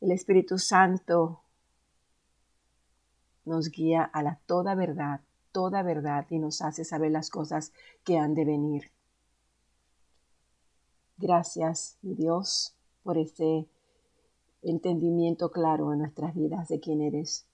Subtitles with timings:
[0.00, 1.42] El Espíritu Santo
[3.44, 5.20] nos guía a la toda verdad,
[5.52, 8.92] toda verdad y nos hace saber las cosas que han de venir.
[11.18, 13.68] Gracias, Dios, por ese
[14.62, 17.46] entendimiento claro en nuestras vidas de quién eres.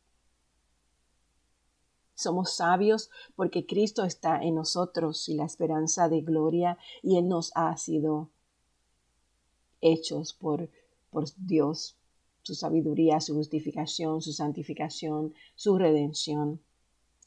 [2.15, 7.51] Somos sabios porque Cristo está en nosotros y la esperanza de gloria y Él nos
[7.57, 8.31] ha sido
[9.81, 10.71] hechos por,
[11.11, 11.96] por Dios,
[12.47, 16.61] su sabiduría, su justificación, su santificación, su redención.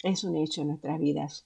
[0.02, 1.46] Es un hecho en nuestras vidas.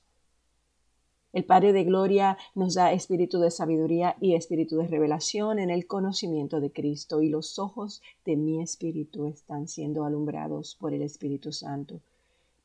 [1.32, 5.88] El Padre de Gloria nos da espíritu de sabiduría y espíritu de revelación en el
[5.88, 11.52] conocimiento de Cristo y los ojos de mi espíritu están siendo alumbrados por el Espíritu
[11.52, 12.00] Santo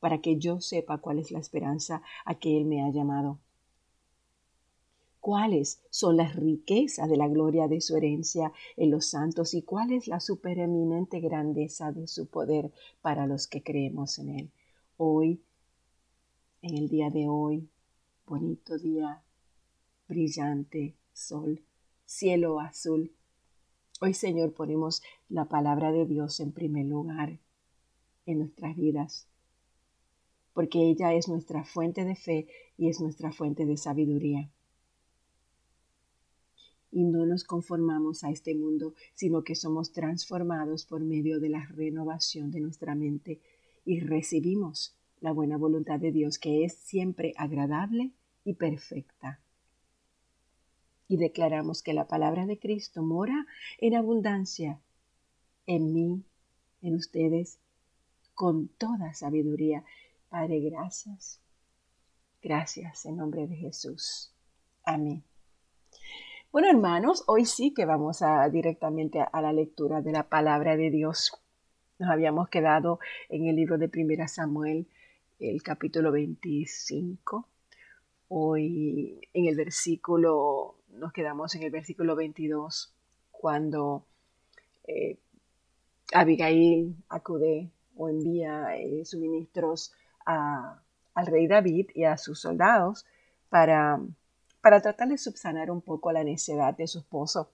[0.01, 3.38] para que yo sepa cuál es la esperanza a que Él me ha llamado.
[5.28, 9.92] ¿Cuáles son las riquezas de la gloria de su herencia en los santos y cuál
[9.92, 14.51] es la supereminente grandeza de su poder para los que creemos en Él?
[14.96, 15.43] Hoy,
[16.62, 17.68] en el día de hoy,
[18.26, 19.23] bonito día,
[20.09, 21.60] brillante sol,
[22.07, 23.13] cielo azul.
[24.01, 27.38] Hoy, Señor, ponemos la palabra de Dios en primer lugar
[28.24, 29.26] en nuestras vidas,
[30.54, 32.48] porque ella es nuestra fuente de fe
[32.79, 34.51] y es nuestra fuente de sabiduría.
[36.91, 41.67] Y no nos conformamos a este mundo, sino que somos transformados por medio de la
[41.67, 43.41] renovación de nuestra mente
[43.85, 48.13] y recibimos la buena voluntad de Dios, que es siempre agradable
[48.45, 49.41] y perfecta.
[51.09, 53.47] Y declaramos que la palabra de Cristo mora
[53.79, 54.81] en abundancia
[55.66, 56.25] en mí,
[56.83, 57.59] en ustedes,
[58.35, 59.85] con toda sabiduría.
[60.29, 61.41] Padre, gracias.
[62.43, 64.33] Gracias en nombre de Jesús.
[64.84, 65.22] Amén.
[66.50, 70.91] Bueno, hermanos, hoy sí que vamos a directamente a la lectura de la palabra de
[70.91, 71.31] Dios.
[71.99, 74.87] Nos habíamos quedado en el libro de Primera Samuel,
[75.38, 77.47] el capítulo 25.
[78.28, 82.94] Hoy en el versículo, nos quedamos en el versículo 22,
[83.30, 84.06] cuando
[84.84, 85.19] eh,
[86.15, 89.92] Abigail acude o envía eh, suministros
[90.25, 93.04] al rey David y a sus soldados
[93.50, 94.00] para,
[94.60, 97.50] para tratar de subsanar un poco la necedad de su esposo.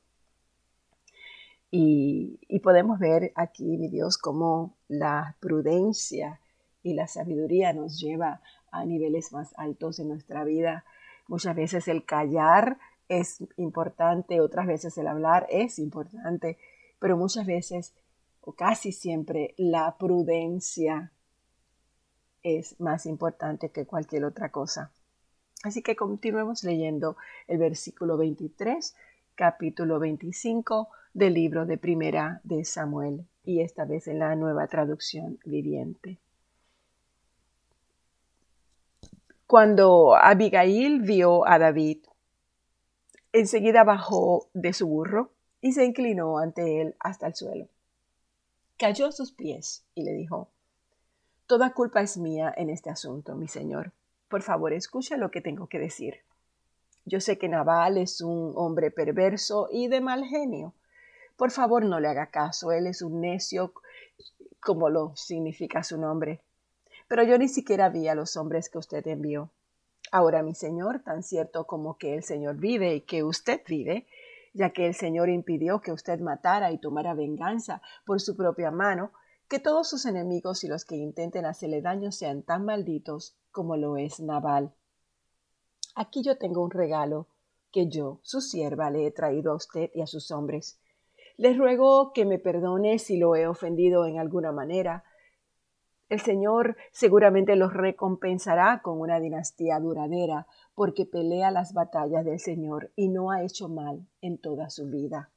[1.71, 6.41] Y, podemos ver aquí, mi Dios, cómo la prudencia
[6.85, 10.85] y la sabiduría nos lleva a niveles más altos en nuestra vida.
[11.27, 12.79] Muchas veces el callar
[13.09, 16.59] es importante, otras veces el hablar es importante,
[17.01, 17.93] pero muchas veces
[18.41, 21.11] o casi siempre la prudencia
[22.45, 24.93] es más importante que cualquier otra cosa.
[25.65, 27.17] Así que continuemos leyendo
[27.49, 28.95] el versículo 23,
[29.35, 35.39] capítulo 25 del libro de Primera de Samuel y esta vez en la nueva traducción
[35.47, 36.19] viviente.
[39.47, 42.01] Cuando Abigail vio a David,
[43.33, 45.31] enseguida bajó de su burro
[45.63, 47.69] y se inclinó ante él hasta el suelo.
[48.77, 50.51] Cayó a sus pies y le dijo,
[51.47, 53.93] Toda culpa es mía en este asunto, mi señor.
[54.35, 56.17] Por favor, escucha lo que tengo que decir.
[57.05, 60.75] Yo sé que Naval es un hombre perverso y de mal genio.
[61.37, 62.73] Por favor, no le haga caso.
[62.73, 63.73] Él es un necio,
[64.59, 66.41] como lo significa su nombre.
[67.07, 69.51] Pero yo ni siquiera vi a los hombres que usted envió.
[70.11, 74.09] Ahora, mi Señor, tan cierto como que el Señor vive y que usted vive,
[74.53, 79.13] ya que el Señor impidió que usted matara y tomara venganza por su propia mano,
[79.47, 83.97] que todos sus enemigos y los que intenten hacerle daño sean tan malditos como lo
[83.97, 84.73] es Naval.
[85.95, 87.29] Aquí yo tengo un regalo
[87.73, 90.79] que yo, su sierva, le he traído a usted y a sus hombres.
[91.37, 95.05] Les ruego que me perdone si lo he ofendido en alguna manera.
[96.09, 102.91] El Señor seguramente los recompensará con una dinastía duradera, porque pelea las batallas del Señor
[102.97, 105.31] y no ha hecho mal en toda su vida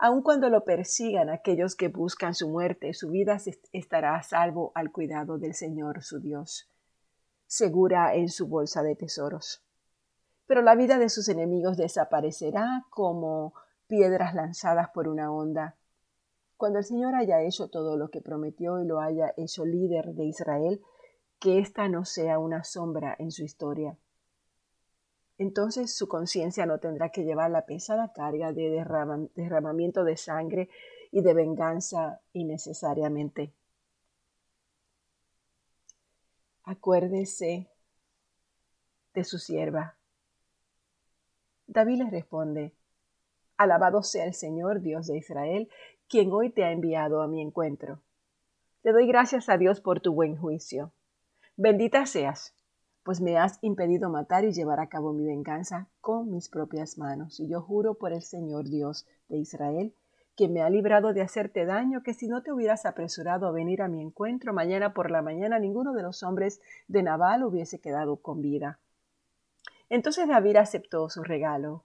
[0.00, 3.36] aun cuando lo persigan aquellos que buscan su muerte, su vida
[3.72, 6.70] estará a salvo al cuidado del Señor su Dios,
[7.50, 9.60] segura en su bolsa de tesoros.
[10.46, 13.54] Pero la vida de sus enemigos desaparecerá como
[13.88, 15.74] piedras lanzadas por una onda.
[16.56, 20.26] Cuando el Señor haya hecho todo lo que prometió y lo haya hecho líder de
[20.26, 20.80] Israel,
[21.40, 23.96] que ésta no sea una sombra en su historia
[25.40, 28.84] entonces su conciencia no tendrá que llevar la pesada carga de
[29.34, 30.68] derramamiento de sangre
[31.10, 33.54] y de venganza innecesariamente.
[36.70, 37.68] Acuérdese
[39.12, 39.96] de su sierva.
[41.66, 42.76] David le responde,
[43.56, 45.68] Alabado sea el Señor, Dios de Israel,
[46.06, 47.98] quien hoy te ha enviado a mi encuentro.
[48.82, 50.92] Te doy gracias a Dios por tu buen juicio.
[51.56, 52.54] Bendita seas,
[53.02, 57.40] pues me has impedido matar y llevar a cabo mi venganza con mis propias manos.
[57.40, 59.92] Y yo juro por el Señor Dios de Israel,
[60.40, 63.82] que me ha librado de hacerte daño, que si no te hubieras apresurado a venir
[63.82, 68.16] a mi encuentro mañana por la mañana, ninguno de los hombres de Nabal hubiese quedado
[68.16, 68.78] con vida.
[69.90, 71.84] Entonces David aceptó su regalo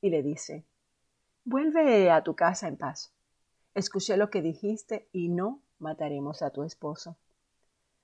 [0.00, 0.62] y le dice,
[1.44, 3.12] Vuelve a tu casa en paz.
[3.74, 7.16] Escuché lo que dijiste y no mataremos a tu esposo.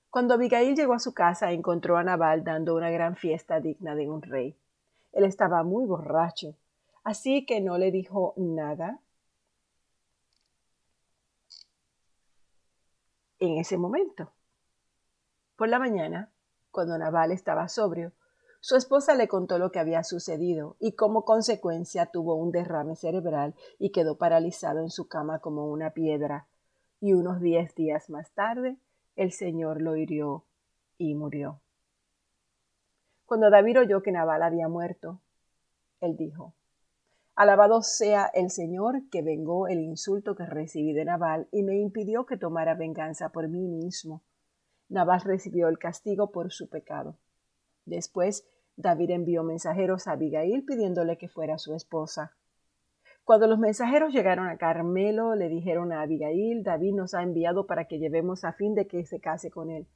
[0.09, 4.09] Cuando Abigail llegó a su casa, encontró a Nabal dando una gran fiesta digna de
[4.09, 4.57] un rey.
[5.13, 6.57] Él estaba muy borracho,
[7.05, 8.99] así que no le dijo nada
[13.45, 14.31] en ese momento.
[15.57, 16.31] Por la mañana,
[16.71, 18.13] cuando Nabal estaba sobrio,
[18.61, 23.53] su esposa le contó lo que había sucedido y como consecuencia tuvo un derrame cerebral
[23.79, 26.47] y quedó paralizado en su cama como una piedra.
[27.01, 28.77] Y unos diez días más tarde,
[29.17, 30.45] el Señor lo hirió
[30.97, 31.59] y murió.
[33.25, 35.19] Cuando David oyó que Nabal había muerto,
[35.99, 36.53] él dijo,
[37.35, 42.27] Alabado sea el Señor que vengó el insulto que recibí de Nabal y me impidió
[42.27, 44.21] que tomara venganza por mí mismo.
[44.89, 47.17] Nabal recibió el castigo por su pecado.
[47.85, 52.35] Después David envió mensajeros a Abigail pidiéndole que fuera su esposa.
[53.23, 57.85] Cuando los mensajeros llegaron a Carmelo, le dijeron a Abigail, David nos ha enviado para
[57.85, 59.87] que llevemos a fin de que se case con él.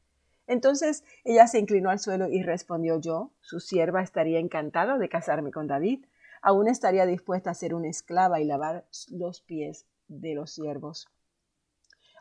[0.47, 5.51] Entonces ella se inclinó al suelo y respondió yo, su sierva estaría encantada de casarme
[5.51, 6.05] con David
[6.41, 11.07] aún estaría dispuesta a ser una esclava y lavar los pies de los siervos.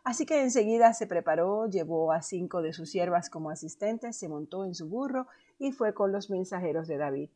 [0.04, 4.64] Así que enseguida se preparó, llevó a cinco de sus siervas como asistentes, se montó
[4.64, 5.26] en su burro
[5.58, 7.30] y fue con los mensajeros de David.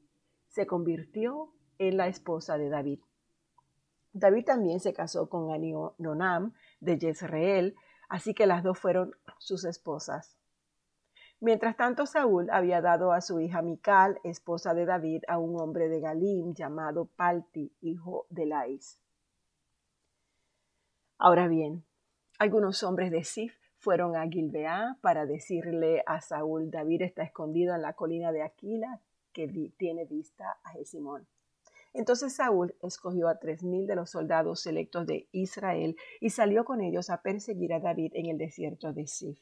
[0.48, 3.00] Se convirtió en la esposa de David.
[4.12, 7.74] David también se casó con Anionam de Jezreel,
[8.08, 10.36] así que las dos fueron sus esposas.
[11.40, 15.88] Mientras tanto, Saúl había dado a su hija Mical, esposa de David, a un hombre
[15.88, 19.00] de Galim llamado Palti, hijo de Lais.
[21.16, 21.82] Ahora bien,
[22.38, 27.82] algunos hombres de Sif fueron a Gilbeá para decirle a Saúl, David está escondido en
[27.82, 29.00] la colina de Aquila,
[29.32, 29.48] que
[29.78, 31.26] tiene vista a Jesimón.
[31.94, 36.82] Entonces Saúl escogió a tres mil de los soldados selectos de Israel y salió con
[36.82, 39.38] ellos a perseguir a David en el desierto de Sif.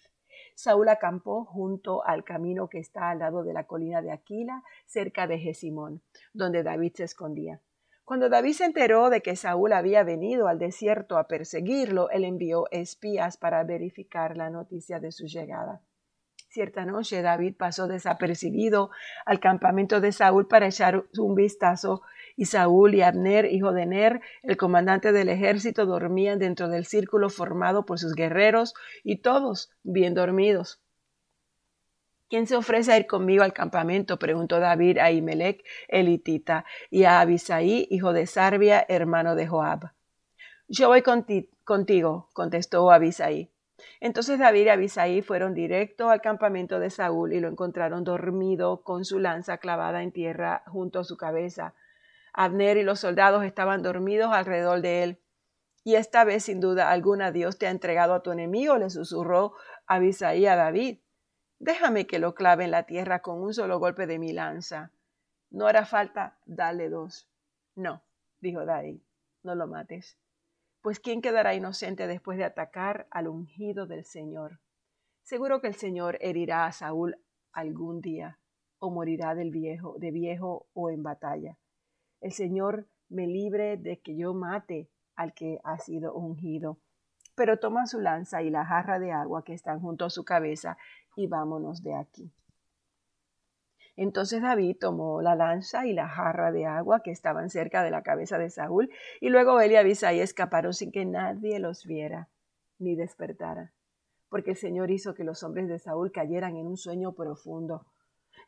[0.54, 5.26] Saúl acampó junto al camino que está al lado de la colina de Aquila, cerca
[5.26, 6.02] de Jesimón,
[6.32, 7.60] donde David se escondía.
[8.04, 12.64] Cuando David se enteró de que Saúl había venido al desierto a perseguirlo, él envió
[12.70, 15.82] espías para verificar la noticia de su llegada.
[16.48, 18.90] Cierta noche David pasó desapercibido
[19.26, 22.00] al campamento de Saúl para echar un vistazo
[22.38, 27.30] y Saúl y Abner, hijo de Ner, el comandante del ejército, dormían dentro del círculo
[27.30, 30.80] formado por sus guerreros y todos bien dormidos.
[32.28, 34.20] ¿Quién se ofrece a ir conmigo al campamento?
[34.20, 39.90] preguntó David a Imelec, elitita, y a Abisaí, hijo de Sarbia, hermano de Joab.
[40.68, 43.50] Yo voy contigo, contestó Abisaí.
[43.98, 49.04] Entonces David y Abisaí fueron directo al campamento de Saúl y lo encontraron dormido con
[49.04, 51.74] su lanza clavada en tierra junto a su cabeza.
[52.40, 55.20] Abner y los soldados estaban dormidos alrededor de él.
[55.82, 59.54] Y esta vez, sin duda alguna, Dios te ha entregado a tu enemigo, le susurró
[59.88, 61.00] Abisaí a David.
[61.58, 64.92] Déjame que lo clave en la tierra con un solo golpe de mi lanza.
[65.50, 67.28] No hará falta darle dos.
[67.74, 68.04] No,
[68.38, 69.00] dijo David,
[69.42, 70.16] no lo mates.
[70.80, 74.60] Pues ¿quién quedará inocente después de atacar al ungido del Señor?
[75.24, 77.16] Seguro que el Señor herirá a Saúl
[77.50, 78.38] algún día,
[78.78, 81.58] o morirá del viejo, de viejo o en batalla
[82.20, 86.78] el Señor me libre de que yo mate al que ha sido ungido.
[87.34, 90.76] Pero toma su lanza y la jarra de agua que están junto a su cabeza
[91.16, 92.32] y vámonos de aquí.
[93.98, 98.02] Entonces David tomó la lanza y la jarra de agua que estaban cerca de la
[98.02, 102.28] cabeza de Saúl, y luego él y Abisai escaparon sin que nadie los viera
[102.78, 103.72] ni despertara,
[104.28, 107.86] porque el Señor hizo que los hombres de Saúl cayeran en un sueño profundo.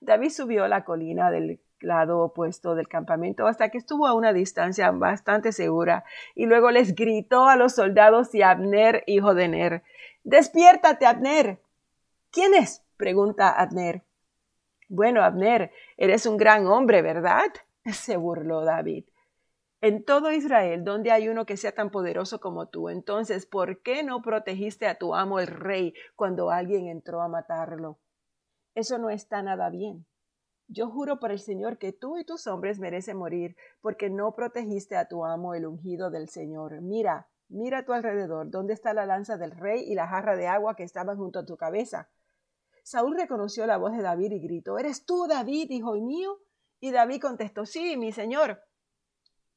[0.01, 4.91] David subió la colina del lado opuesto del campamento hasta que estuvo a una distancia
[4.91, 6.05] bastante segura
[6.35, 9.83] y luego les gritó a los soldados y a Abner, hijo de Ner,
[10.25, 11.61] Despiértate, Abner.
[12.31, 12.85] ¿Quién es?
[12.97, 14.03] pregunta Abner.
[14.89, 17.47] Bueno, Abner, eres un gran hombre, ¿verdad?
[17.93, 19.05] se burló David.
[19.81, 24.03] En todo Israel, donde hay uno que sea tan poderoso como tú, entonces, ¿por qué
[24.03, 27.99] no protegiste a tu amo el rey cuando alguien entró a matarlo?
[28.75, 30.07] Eso no está nada bien.
[30.73, 34.97] yo juro por el Señor que tú y tus hombres merecen morir, porque no protegiste
[34.97, 36.81] a tu amo el ungido del Señor.
[36.81, 40.47] Mira, mira a tu alrededor, ¿dónde está la lanza del rey y la jarra de
[40.47, 42.09] agua que estaban junto a tu cabeza?
[42.85, 46.39] Saúl reconoció la voz de David y gritó, ¿Eres tú, David, hijo mío?
[46.81, 48.63] Y David contestó, sí, mi señor.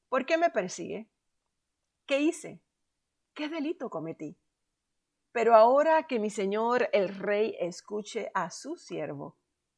[0.09, 1.09] ¿Por qué me persigue?
[2.05, 2.61] ¿Qué hice?
[3.33, 4.37] ¿Qué delito cometí?
[5.33, 9.35] Pero ahora que mi señor el rey escuche a su siervo,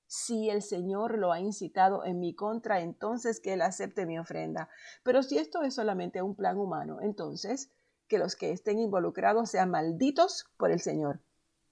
[0.08, 4.70] si el Señor lo ha incitado en mi contra, entonces que Él acepte mi ofrenda.
[5.04, 7.72] Pero si esto es solamente un plan humano, entonces
[8.08, 11.22] que los que estén involucrados sean malditos por el Señor,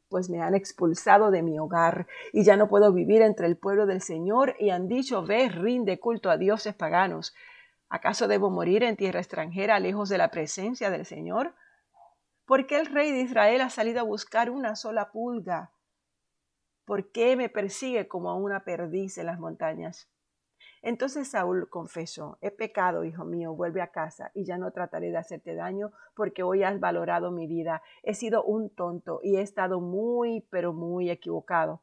[0.10, 3.86] pues me han expulsado de mi hogar y ya no puedo vivir entre el pueblo
[3.86, 7.34] del Señor y han dicho, ve, rinde culto a dioses paganos.
[7.90, 11.54] ¿Acaso debo morir en tierra extranjera, lejos de la presencia del Señor?
[12.46, 15.72] ¿Por qué el rey de Israel ha salido a buscar una sola pulga
[16.86, 20.10] ¿Por qué me persigue como a una perdiz en las montañas?
[20.82, 25.18] Entonces Saúl confesó, he pecado, hijo mío, vuelve a casa y ya no trataré de
[25.18, 27.82] hacerte daño porque hoy has valorado mi vida.
[28.04, 31.82] He sido un tonto y he estado muy, pero muy equivocado.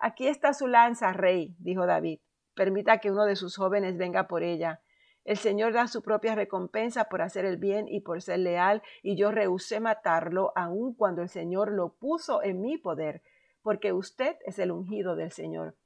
[0.00, 2.18] Aquí está su lanza, rey, dijo David.
[2.54, 4.80] Permita que uno de sus jóvenes venga por ella.
[5.24, 9.16] El Señor da su propia recompensa por hacer el bien y por ser leal, y
[9.16, 13.22] yo rehusé matarlo aun cuando el Señor lo puso en mi poder
[13.68, 15.76] porque usted es el ungido del Señor.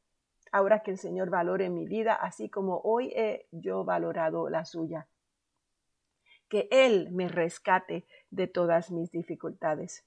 [0.53, 5.09] Ahora que el Señor valore mi vida, así como hoy he yo valorado la suya.
[6.49, 10.05] Que Él me rescate de todas mis dificultades.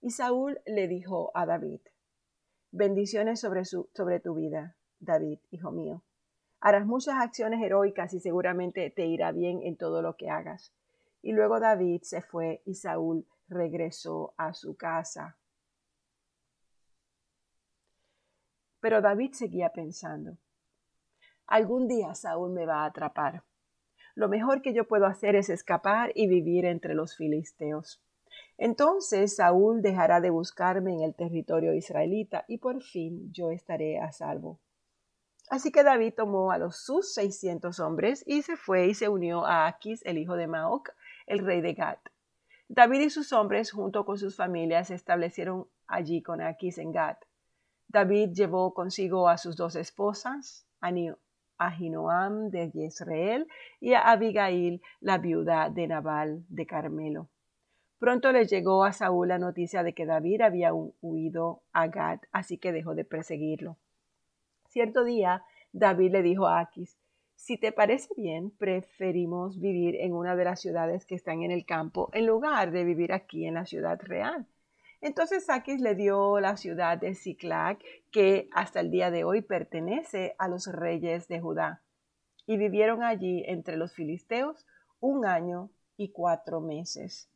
[0.00, 1.80] Y Saúl le dijo a David,
[2.70, 6.04] bendiciones sobre, su, sobre tu vida, David, hijo mío.
[6.60, 10.72] Harás muchas acciones heroicas y seguramente te irá bien en todo lo que hagas.
[11.22, 15.36] Y luego David se fue y Saúl regresó a su casa.
[18.80, 20.38] Pero David seguía pensando,
[21.46, 23.42] algún día Saúl me va a atrapar.
[24.14, 28.02] Lo mejor que yo puedo hacer es escapar y vivir entre los filisteos.
[28.56, 34.12] Entonces Saúl dejará de buscarme en el territorio israelita y por fin yo estaré a
[34.12, 34.58] salvo.
[35.50, 39.44] Así que David tomó a los sus seiscientos hombres y se fue y se unió
[39.44, 40.94] a Aquis, el hijo de Maoc,
[41.26, 41.98] el rey de Gat.
[42.68, 47.24] David y sus hombres, junto con sus familias, se establecieron allí con Aquis en Gat.
[47.88, 50.92] David llevó consigo a sus dos esposas, a
[51.58, 53.48] Ahinoam de Jezreel
[53.80, 57.28] y a Abigail, la viuda de Nabal de Carmelo.
[57.98, 62.56] Pronto le llegó a Saúl la noticia de que David había huido a Gad, así
[62.56, 63.78] que dejó de perseguirlo.
[64.70, 66.96] Cierto día, David le dijo a Aquis,
[67.34, 71.66] si te parece bien, preferimos vivir en una de las ciudades que están en el
[71.66, 74.46] campo en lugar de vivir aquí en la ciudad real.
[75.00, 80.36] Entonces Aquis le dio la ciudad de Ciclac, que hasta el día de hoy pertenece
[80.38, 81.82] a los reyes de Judá,
[82.46, 84.68] y vivieron allí entre los filisteos
[85.00, 87.28] un año y cuatro meses.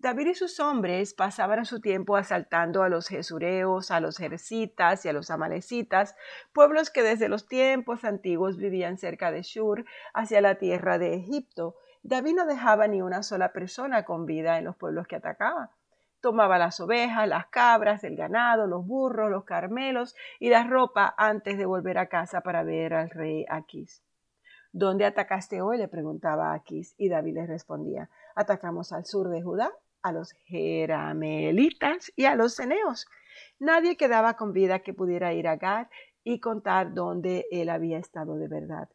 [0.00, 5.08] David y sus hombres pasaban su tiempo asaltando a los jesureos, a los jercitas y
[5.08, 6.14] a los amalecitas,
[6.52, 11.74] pueblos que desde los tiempos antiguos vivían cerca de Shur, hacia la tierra de Egipto.
[12.04, 15.72] David no dejaba ni una sola persona con vida en los pueblos que atacaba
[16.20, 21.56] tomaba las ovejas, las cabras, el ganado, los burros, los carmelos y la ropa antes
[21.58, 24.02] de volver a casa para ver al rey Aquis.
[24.72, 25.78] ¿Dónde atacaste hoy?
[25.78, 32.12] le preguntaba Aquis, y David le respondía, atacamos al sur de Judá, a los jeramelitas
[32.16, 33.06] y a los ceneos.
[33.58, 35.88] Nadie quedaba con vida que pudiera ir a Gad
[36.24, 38.88] y contar dónde él había estado de verdad.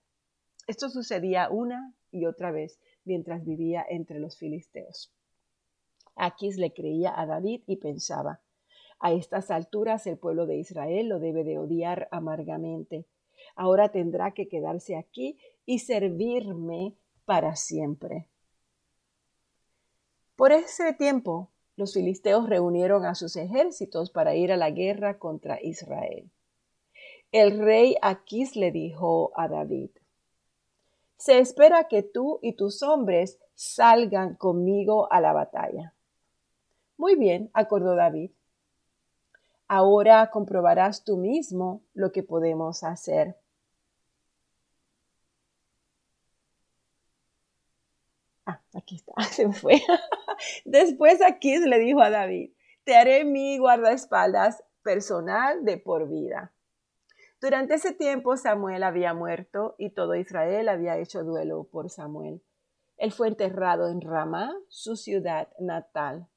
[0.67, 5.13] Esto sucedía una y otra vez mientras vivía entre los filisteos.
[6.15, 8.41] Aquis le creía a David y pensaba,
[8.99, 13.05] a estas alturas el pueblo de Israel lo debe de odiar amargamente.
[13.55, 16.95] Ahora tendrá que quedarse aquí y servirme
[17.25, 18.29] para siempre.
[20.43, 25.57] Por ese tiempo, los filisteos reunieron a sus ejércitos para ir a la guerra contra
[25.61, 26.29] Israel.
[27.31, 29.91] El rey Aquis le dijo a David,
[31.15, 35.93] Se espera que tú y tus hombres salgan conmigo a la batalla.
[36.97, 38.31] Muy bien, acordó David.
[39.69, 43.37] Ahora comprobarás tú mismo lo que podemos hacer.
[48.45, 49.81] Ah, aquí está, se me fue.
[50.65, 56.53] Después aquí le dijo a David, te haré mi guardaespaldas personal de por vida.
[57.39, 62.41] Durante ese tiempo Samuel había muerto y todo Israel había hecho duelo por Samuel.
[62.97, 66.27] Él fue enterrado en Ramá, su ciudad natal.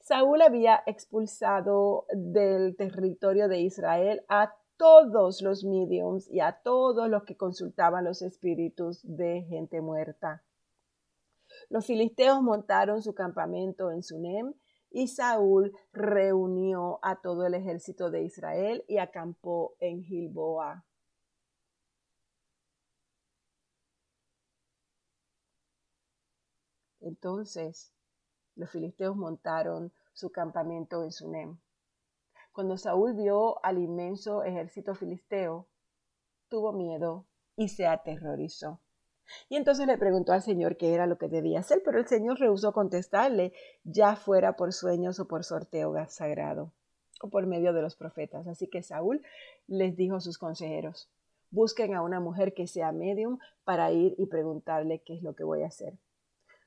[0.00, 7.24] Saúl había expulsado del territorio de Israel a todos los mediums y a todos los
[7.24, 10.44] que consultaban los espíritus de gente muerta.
[11.68, 14.54] Los filisteos montaron su campamento en Sunem
[14.90, 20.84] y Saúl reunió a todo el ejército de Israel y acampó en Gilboa.
[27.00, 27.92] Entonces
[28.54, 31.58] los filisteos montaron su campamento en Sunem.
[32.52, 35.68] Cuando Saúl vio al inmenso ejército filisteo,
[36.48, 38.80] tuvo miedo y se aterrorizó.
[39.48, 42.38] Y entonces le preguntó al Señor qué era lo que debía hacer, pero el Señor
[42.38, 43.52] rehusó contestarle,
[43.84, 46.72] ya fuera por sueños o por sorteo sagrado,
[47.22, 48.46] o por medio de los profetas.
[48.46, 49.22] Así que Saúl
[49.66, 51.10] les dijo a sus consejeros,
[51.50, 55.44] busquen a una mujer que sea medium para ir y preguntarle qué es lo que
[55.44, 55.98] voy a hacer.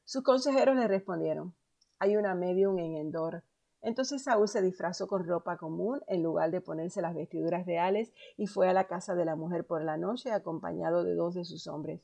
[0.05, 1.53] Sus consejeros le respondieron,
[1.99, 3.43] hay una medium en Endor
[3.81, 8.47] entonces Saúl se disfrazó con ropa común en lugar de ponerse las vestiduras reales y
[8.47, 11.67] fue a la casa de la mujer por la noche acompañado de dos de sus
[11.67, 12.01] hombres.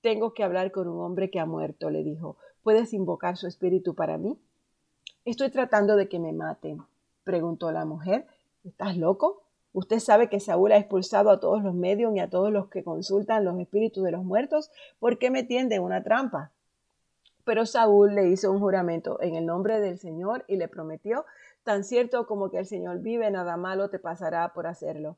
[0.00, 2.36] Tengo que hablar con un hombre que ha muerto, le dijo.
[2.62, 4.38] ¿Puedes invocar su espíritu para mí?
[5.24, 6.82] Estoy tratando de que me maten,
[7.24, 8.26] preguntó la mujer.
[8.64, 9.42] ¿Estás loco?
[9.72, 12.84] Usted sabe que Saúl ha expulsado a todos los medios y a todos los que
[12.84, 14.70] consultan los espíritus de los muertos.
[14.98, 16.52] ¿Por qué me tiende una trampa?
[17.44, 21.24] Pero Saúl le hizo un juramento en el nombre del Señor y le prometió,
[21.64, 25.16] tan cierto como que el Señor vive, nada malo te pasará por hacerlo.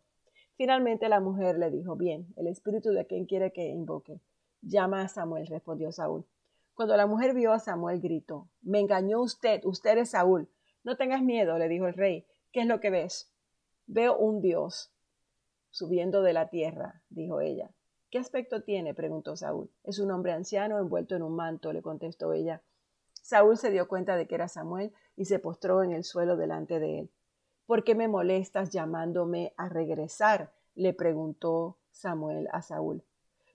[0.57, 4.21] Finalmente la mujer le dijo, bien, el espíritu de quien quiere que invoque.
[4.63, 6.27] Llama a Samuel, respondió Saúl.
[6.75, 10.49] Cuando la mujer vio a Samuel, gritó, me engañó usted, usted es Saúl.
[10.83, 12.27] No tengas miedo, le dijo el rey.
[12.53, 13.33] ¿Qué es lo que ves?
[13.87, 14.93] Veo un Dios
[15.71, 17.71] subiendo de la tierra, dijo ella.
[18.11, 18.95] ¿Qué aspecto tiene?
[18.95, 19.71] preguntó Saúl.
[19.85, 22.63] Es un hombre anciano envuelto en un manto, le contestó ella.
[23.23, 26.81] Saúl se dio cuenta de que era Samuel y se postró en el suelo delante
[26.81, 27.11] de él.
[27.67, 30.53] ¿Por qué me molestas llamándome a regresar?
[30.75, 33.05] le preguntó Samuel a Saúl.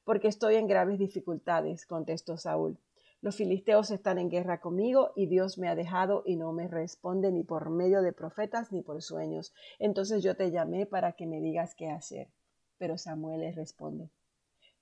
[0.06, 2.78] Porque estoy en graves dificultades, contestó Saúl.
[3.22, 7.32] Los filisteos están en guerra conmigo y Dios me ha dejado y no me responde
[7.32, 9.54] ni por medio de profetas ni por sueños.
[9.80, 12.30] Entonces yo te llamé para que me digas qué hacer.
[12.78, 14.12] Pero Samuel le responde,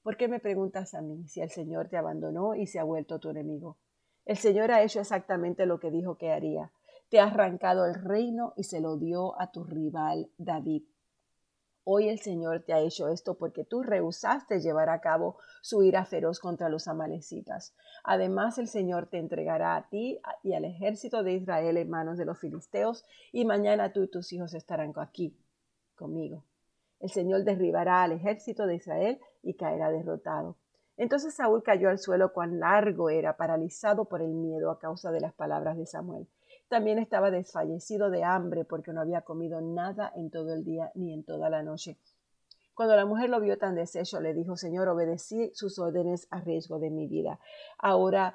[0.04, 3.20] ¿Por qué me preguntas a mí si el Señor te abandonó y se ha vuelto
[3.20, 3.78] tu enemigo?
[4.26, 6.72] El Señor ha hecho exactamente lo que dijo que haría.
[7.08, 10.84] Te ha arrancado el reino y se lo dio a tu rival David.
[11.86, 16.06] Hoy el Señor te ha hecho esto porque tú rehusaste llevar a cabo su ira
[16.06, 17.76] feroz contra los amalecitas.
[18.06, 22.26] Además, el Señor te entregará a ti y al ejército de Israel en manos de
[22.26, 25.38] los filisteos, y mañana tú y tus hijos estarán aquí
[25.96, 26.46] conmigo.
[27.02, 30.56] El Señor derribará al ejército de Israel y caerá derrotado.
[30.96, 35.20] Entonces Saúl cayó al suelo cuán largo era, paralizado por el miedo a causa de
[35.20, 36.28] las palabras de Samuel.
[36.74, 41.14] También estaba desfallecido de hambre porque no había comido nada en todo el día ni
[41.14, 42.00] en toda la noche.
[42.74, 46.80] Cuando la mujer lo vio tan deshecho, le dijo, Señor, obedecí sus órdenes a riesgo
[46.80, 47.40] de mi vida.
[47.78, 48.34] Ahora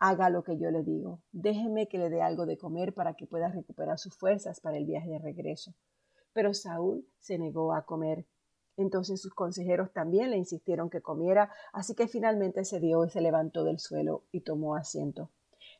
[0.00, 1.22] haga lo que yo le digo.
[1.30, 4.84] Déjeme que le dé algo de comer para que pueda recuperar sus fuerzas para el
[4.84, 5.72] viaje de regreso.
[6.32, 8.26] Pero Saúl se negó a comer.
[8.76, 13.20] Entonces sus consejeros también le insistieron que comiera, así que finalmente se dio y se
[13.20, 15.30] levantó del suelo y tomó asiento.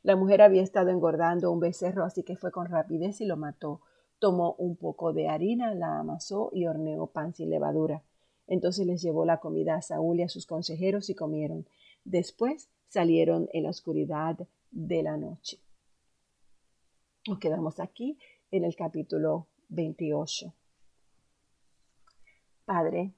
[0.01, 3.81] La mujer había estado engordando un becerro, así que fue con rapidez y lo mató.
[4.19, 8.03] Tomó un poco de harina, la amasó y horneó pan sin levadura.
[8.47, 11.67] Entonces les llevó la comida a Saúl y a sus consejeros y comieron.
[12.03, 14.37] Después salieron en la oscuridad
[14.71, 15.59] de la noche.
[17.27, 18.17] Nos quedamos aquí
[18.51, 20.53] en el capítulo 28.
[22.65, 23.13] Padre,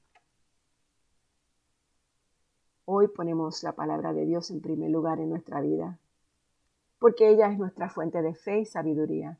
[2.85, 5.99] hoy ponemos la palabra de Dios en primer lugar en nuestra vida,
[7.01, 9.39] porque ella es nuestra fuente de fe y sabiduría.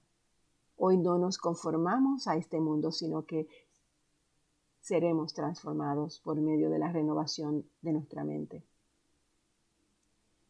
[0.78, 3.48] Hoy no nos conformamos a este mundo, sino que
[4.80, 8.64] seremos transformados por medio de la renovación de nuestra mente.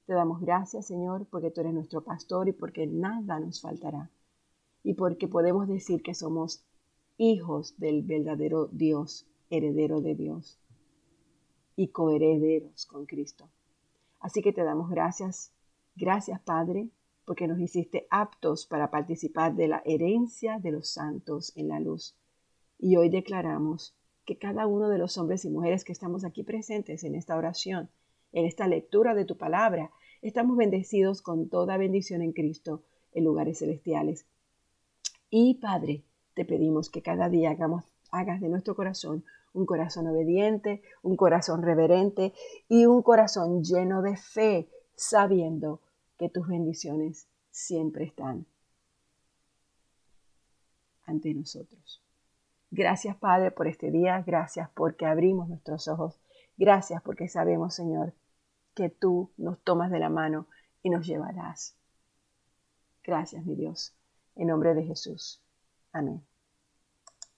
[0.06, 4.10] Te damos gracias, Señor, porque tú eres nuestro pastor y porque nada nos faltará
[4.82, 6.64] y porque podemos decir que somos
[7.18, 10.58] hijos del verdadero Dios, heredero de Dios
[11.76, 13.50] y coherederos con Cristo.
[14.22, 15.52] Así que te damos gracias,
[15.98, 16.90] gracias Padre,
[17.32, 22.14] porque nos hiciste aptos para participar de la herencia de los santos en la luz.
[22.78, 27.06] Y hoy declaramos que cada uno de los hombres y mujeres que estamos aquí presentes
[27.06, 27.90] en esta oración,
[28.34, 29.92] en esta lectura de tu palabra,
[30.22, 34.26] estamos bendecidos con toda bendición en Cristo en lugares celestiales
[35.30, 40.82] y Padre, te pedimos que cada día hagamos, hagas de nuestro corazón un corazón obediente,
[41.02, 42.34] un corazón reverente
[42.68, 45.80] y un corazón lleno de fe, sabiendo
[46.22, 48.46] que tus bendiciones siempre están
[51.04, 52.04] ante nosotros.
[52.70, 54.22] Gracias, Padre, por este día.
[54.22, 56.20] Gracias porque abrimos nuestros ojos.
[56.58, 58.14] Gracias porque sabemos, Señor,
[58.76, 60.46] que tú nos tomas de la mano
[60.84, 61.76] y nos llevarás.
[63.04, 63.96] Gracias, mi Dios.
[64.36, 65.42] En nombre de Jesús.
[65.92, 66.24] Amén.